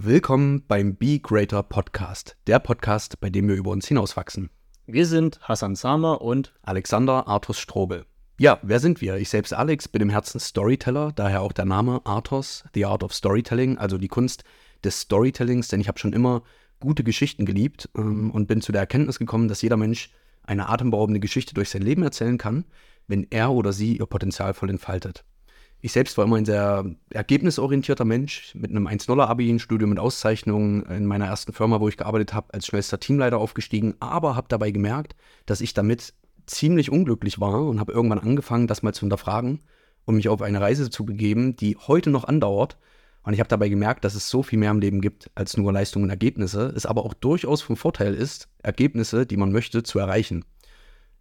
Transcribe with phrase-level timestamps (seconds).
[0.00, 4.48] Willkommen beim Be Greater Podcast, der Podcast, bei dem wir über uns hinauswachsen.
[4.86, 8.06] Wir sind Hassan Samer und Alexander Arthos Strobel.
[8.38, 9.16] Ja, wer sind wir?
[9.16, 13.12] Ich selbst Alex, bin im Herzen Storyteller, daher auch der Name Arthos, The Art of
[13.12, 14.44] Storytelling, also die Kunst
[14.84, 16.44] des Storytellings, denn ich habe schon immer
[16.78, 20.12] gute Geschichten geliebt ähm, und bin zu der Erkenntnis gekommen, dass jeder Mensch
[20.44, 22.66] eine atemberaubende Geschichte durch sein Leben erzählen kann,
[23.08, 25.24] wenn er oder sie ihr Potenzial voll entfaltet.
[25.80, 30.84] Ich selbst war immer ein sehr ergebnisorientierter Mensch mit einem 1-0-Abi, ein Studium mit Auszeichnungen
[30.86, 34.72] in meiner ersten Firma, wo ich gearbeitet habe, als schnellster Teamleiter aufgestiegen, aber habe dabei
[34.72, 35.14] gemerkt,
[35.46, 36.14] dass ich damit
[36.46, 39.60] ziemlich unglücklich war und habe irgendwann angefangen, das mal zu hinterfragen
[40.04, 42.76] und mich auf eine Reise zu begeben, die heute noch andauert.
[43.22, 45.72] Und ich habe dabei gemerkt, dass es so viel mehr im Leben gibt als nur
[45.72, 49.98] Leistungen und Ergebnisse, es aber auch durchaus vom Vorteil ist, Ergebnisse, die man möchte, zu
[50.00, 50.44] erreichen.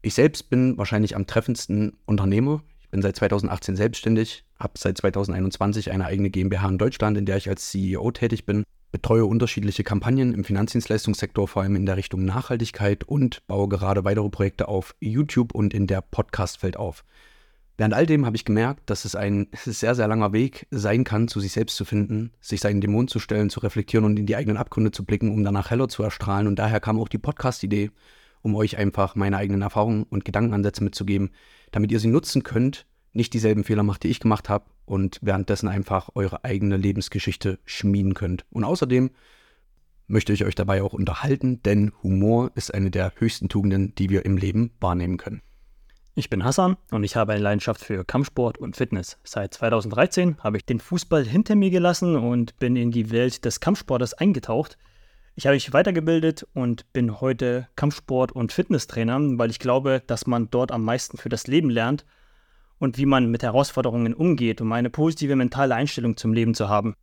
[0.00, 2.62] Ich selbst bin wahrscheinlich am treffendsten Unternehmer.
[2.96, 7.46] Bin seit 2018 selbstständig, habe seit 2021 eine eigene GmbH in Deutschland, in der ich
[7.46, 13.04] als CEO tätig bin, betreue unterschiedliche Kampagnen im Finanzdienstleistungssektor, vor allem in der Richtung Nachhaltigkeit
[13.04, 17.04] und baue gerade weitere Projekte auf YouTube und in der Podcast-Welt auf.
[17.76, 21.28] Während all dem habe ich gemerkt, dass es ein sehr, sehr langer Weg sein kann,
[21.28, 24.36] zu sich selbst zu finden, sich seinen Dämonen zu stellen, zu reflektieren und in die
[24.36, 26.46] eigenen Abgründe zu blicken, um danach heller zu erstrahlen.
[26.46, 27.90] Und daher kam auch die Podcast-Idee,
[28.46, 31.30] um euch einfach meine eigenen Erfahrungen und Gedankenansätze mitzugeben,
[31.72, 35.66] damit ihr sie nutzen könnt, nicht dieselben Fehler macht, die ich gemacht habe und währenddessen
[35.66, 38.46] einfach eure eigene Lebensgeschichte schmieden könnt.
[38.50, 39.10] Und außerdem
[40.06, 44.24] möchte ich euch dabei auch unterhalten, denn Humor ist eine der höchsten Tugenden, die wir
[44.24, 45.42] im Leben wahrnehmen können.
[46.14, 49.18] Ich bin Hassan und ich habe eine Leidenschaft für Kampfsport und Fitness.
[49.24, 53.58] Seit 2013 habe ich den Fußball hinter mir gelassen und bin in die Welt des
[53.58, 54.78] Kampfsportes eingetaucht.
[55.38, 60.50] Ich habe mich weitergebildet und bin heute Kampfsport- und Fitnesstrainer, weil ich glaube, dass man
[60.50, 62.06] dort am meisten für das Leben lernt
[62.78, 66.96] und wie man mit Herausforderungen umgeht, um eine positive mentale Einstellung zum Leben zu haben.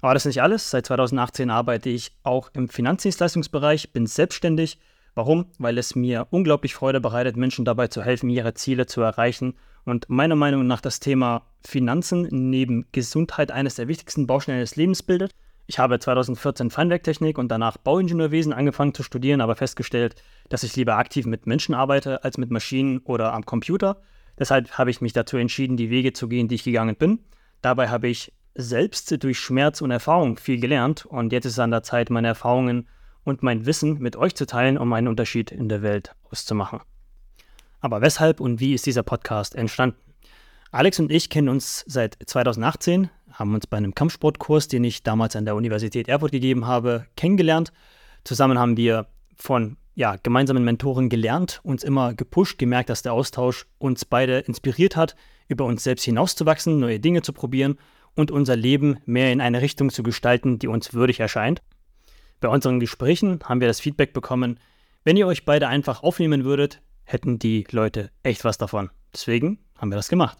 [0.00, 0.68] Aber das ist nicht alles.
[0.68, 4.80] Seit 2018 arbeite ich auch im Finanzdienstleistungsbereich, bin selbstständig.
[5.14, 5.46] Warum?
[5.58, 9.54] Weil es mir unglaublich Freude bereitet, Menschen dabei zu helfen, ihre Ziele zu erreichen.
[9.84, 15.04] Und meiner Meinung nach das Thema Finanzen neben Gesundheit eines der wichtigsten Bausteine des Lebens
[15.04, 15.32] bildet.
[15.68, 20.14] Ich habe 2014 Feinwerktechnik und danach Bauingenieurwesen angefangen zu studieren, aber festgestellt,
[20.48, 24.00] dass ich lieber aktiv mit Menschen arbeite als mit Maschinen oder am Computer.
[24.38, 27.18] Deshalb habe ich mich dazu entschieden, die Wege zu gehen, die ich gegangen bin.
[27.62, 31.72] Dabei habe ich selbst durch Schmerz und Erfahrung viel gelernt und jetzt ist es an
[31.72, 32.88] der Zeit, meine Erfahrungen
[33.24, 36.80] und mein Wissen mit euch zu teilen, um einen Unterschied in der Welt auszumachen.
[37.80, 39.96] Aber weshalb und wie ist dieser Podcast entstanden?
[40.70, 45.36] Alex und ich kennen uns seit 2018 haben uns bei einem Kampfsportkurs, den ich damals
[45.36, 47.72] an der Universität Erfurt gegeben habe, kennengelernt.
[48.24, 53.66] Zusammen haben wir von ja, gemeinsamen Mentoren gelernt, uns immer gepusht, gemerkt, dass der Austausch
[53.78, 55.16] uns beide inspiriert hat,
[55.48, 57.78] über uns selbst hinauszuwachsen, neue Dinge zu probieren
[58.14, 61.62] und unser Leben mehr in eine Richtung zu gestalten, die uns würdig erscheint.
[62.40, 64.58] Bei unseren Gesprächen haben wir das Feedback bekommen,
[65.04, 68.90] wenn ihr euch beide einfach aufnehmen würdet, hätten die Leute echt was davon.
[69.12, 70.38] Deswegen haben wir das gemacht.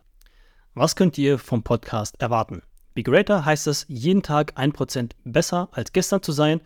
[0.75, 2.63] Was könnt ihr vom Podcast erwarten?
[2.97, 6.63] Be Greater heißt es, jeden Tag ein Prozent besser als gestern zu sein.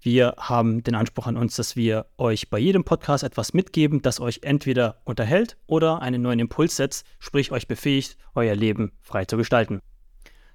[0.00, 4.20] Wir haben den Anspruch an uns, dass wir euch bei jedem Podcast etwas mitgeben, das
[4.20, 9.36] euch entweder unterhält oder einen neuen Impuls setzt, sprich euch befähigt, euer Leben frei zu
[9.36, 9.80] gestalten.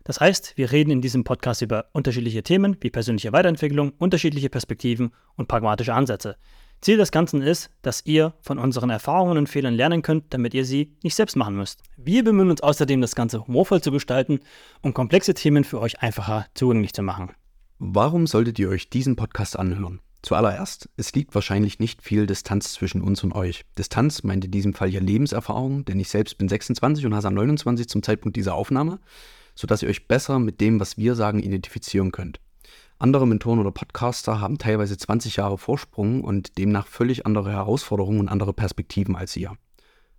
[0.05, 5.11] Das heißt, wir reden in diesem Podcast über unterschiedliche Themen wie persönliche Weiterentwicklung, unterschiedliche Perspektiven
[5.35, 6.37] und pragmatische Ansätze.
[6.81, 10.65] Ziel des Ganzen ist, dass ihr von unseren Erfahrungen und Fehlern lernen könnt, damit ihr
[10.65, 11.81] sie nicht selbst machen müsst.
[11.97, 14.39] Wir bemühen uns außerdem, das Ganze humorvoll zu gestalten,
[14.81, 17.31] um komplexe Themen für euch einfacher zugänglich zu machen.
[17.79, 20.01] Warum solltet ihr euch diesen Podcast anhören?
[20.21, 23.65] Zuallererst, es liegt wahrscheinlich nicht viel Distanz zwischen uns und euch.
[23.77, 27.87] Distanz meint in diesem Fall ja Lebenserfahrung, denn ich selbst bin 26 und Hasan 29
[27.87, 28.99] zum Zeitpunkt dieser Aufnahme,
[29.55, 32.39] sodass ihr euch besser mit dem, was wir sagen, identifizieren könnt.
[32.99, 38.27] Andere Mentoren oder Podcaster haben teilweise 20 Jahre Vorsprung und demnach völlig andere Herausforderungen und
[38.27, 39.51] andere Perspektiven als ihr.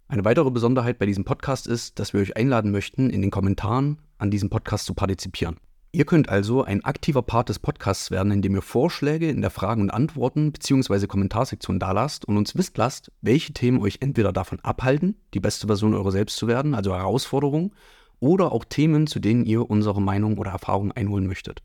[0.06, 3.98] Eine weitere Besonderheit bei diesem Podcast ist, dass wir euch einladen möchten, in den Kommentaren
[4.18, 5.56] an diesem Podcast zu partizipieren.
[5.90, 9.82] Ihr könnt also ein aktiver Part des Podcasts werden, indem ihr Vorschläge in der Fragen-
[9.82, 11.08] und Antworten bzw.
[11.08, 15.94] Kommentarsektion dalasst und uns wisst lasst, welche Themen euch entweder davon abhalten, die beste Version
[15.94, 17.72] eurer selbst zu werden, also Herausforderungen,
[18.20, 21.62] oder auch Themen, zu denen ihr unsere Meinung oder Erfahrung einholen möchtet.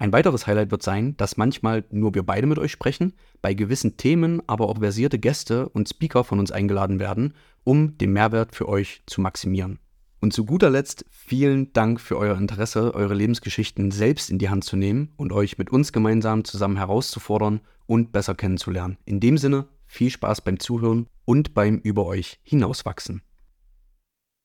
[0.00, 3.96] Ein weiteres Highlight wird sein, dass manchmal nur wir beide mit euch sprechen, bei gewissen
[3.96, 7.34] Themen aber auch versierte Gäste und Speaker von uns eingeladen werden,
[7.64, 9.80] um den Mehrwert für euch zu maximieren.
[10.20, 14.64] Und zu guter Letzt vielen Dank für euer Interesse, eure Lebensgeschichten selbst in die Hand
[14.64, 18.98] zu nehmen und euch mit uns gemeinsam zusammen herauszufordern und besser kennenzulernen.
[19.04, 23.22] In dem Sinne, viel Spaß beim Zuhören und beim über euch hinauswachsen.